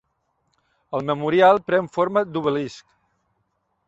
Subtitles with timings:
[0.99, 2.89] El memorial pren forma d'obelisc.